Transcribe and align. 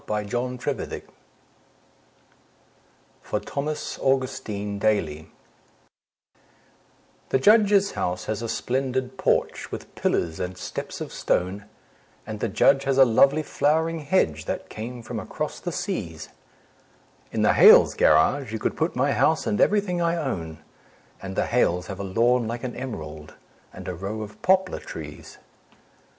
The 0.07 0.27
Snowman 0.27 0.53
in 0.65 0.75
the 0.77 0.89
Yard 0.89 1.03
(For 3.21 3.39
Thomas 3.39 3.99
Augustine 3.99 4.79
Daly) 4.79 5.29
The 7.29 7.37
Judge's 7.37 7.91
house 7.91 8.25
has 8.25 8.41
a 8.41 8.49
splendid 8.49 9.19
porch, 9.19 9.71
with 9.71 9.93
pillars 9.93 10.39
and 10.39 10.57
steps 10.57 11.01
of 11.01 11.13
stone, 11.13 11.65
And 12.25 12.39
the 12.39 12.49
Judge 12.49 12.85
has 12.85 12.97
a 12.97 13.05
lovely 13.05 13.43
flowering 13.43 13.99
hedge 13.99 14.45
that 14.45 14.69
came 14.69 15.03
from 15.03 15.19
across 15.19 15.59
the 15.59 15.71
seas; 15.71 16.29
In 17.31 17.43
the 17.43 17.53
Hales' 17.53 17.93
garage 17.93 18.51
you 18.51 18.57
could 18.57 18.75
put 18.75 18.95
my 18.95 19.11
house 19.11 19.45
and 19.45 19.61
everything 19.61 20.01
I 20.01 20.15
own, 20.15 20.63
And 21.21 21.35
the 21.35 21.45
Hales 21.45 21.85
have 21.85 21.99
a 21.99 22.03
lawn 22.03 22.47
like 22.47 22.63
an 22.63 22.75
emerald 22.75 23.35
and 23.71 23.87
a 23.87 23.93
row 23.93 24.23
of 24.23 24.41
poplar 24.41 24.79
trees. 24.79 25.37